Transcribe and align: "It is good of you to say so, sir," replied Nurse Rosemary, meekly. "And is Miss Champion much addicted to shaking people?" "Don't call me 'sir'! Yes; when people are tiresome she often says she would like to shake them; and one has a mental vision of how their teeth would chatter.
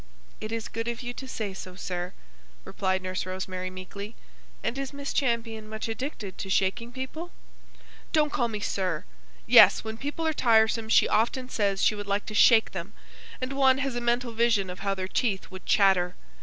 "It 0.39 0.51
is 0.51 0.67
good 0.67 0.87
of 0.87 1.03
you 1.03 1.13
to 1.13 1.27
say 1.27 1.53
so, 1.53 1.75
sir," 1.75 2.13
replied 2.65 3.03
Nurse 3.03 3.23
Rosemary, 3.23 3.69
meekly. 3.69 4.15
"And 4.63 4.75
is 4.75 4.93
Miss 4.93 5.13
Champion 5.13 5.69
much 5.69 5.87
addicted 5.87 6.39
to 6.39 6.49
shaking 6.49 6.91
people?" 6.91 7.29
"Don't 8.11 8.31
call 8.33 8.47
me 8.47 8.61
'sir'! 8.61 9.05
Yes; 9.45 9.83
when 9.83 9.97
people 9.99 10.25
are 10.25 10.33
tiresome 10.33 10.89
she 10.89 11.07
often 11.07 11.49
says 11.49 11.83
she 11.83 11.93
would 11.93 12.07
like 12.07 12.25
to 12.25 12.33
shake 12.33 12.71
them; 12.71 12.93
and 13.39 13.53
one 13.53 13.77
has 13.77 13.95
a 13.95 14.01
mental 14.01 14.31
vision 14.31 14.71
of 14.71 14.79
how 14.79 14.95
their 14.95 15.07
teeth 15.07 15.51
would 15.51 15.67
chatter. 15.67 16.15